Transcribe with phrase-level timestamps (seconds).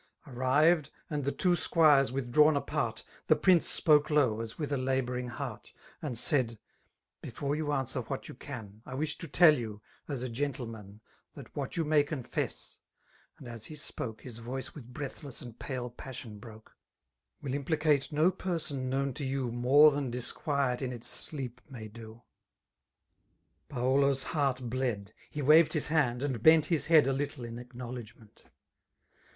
[0.25, 3.03] Arrived, and the two sqnires withdrawn apart.
[3.27, 5.71] The prince spoke low, as with a labouring heart.
[6.01, 6.57] And said,
[6.89, 11.01] '* Before you answer'what you can,'' I wish to tell you, as a gentleman,''
[11.35, 12.79] That what you may confess,"
[13.37, 18.31] (and as he spoke' His voice wi^ breathless and pkle passion^broke) *'* Will implicate no
[18.31, 22.23] person known to you, ^* More than disquiet in its sleep may do/*
[23.69, 27.57] 94 Paulo's heart bM; he witVed his h«iid^ «iid bent His head a ttttte in
[27.63, 28.45] ackoowledgineiit.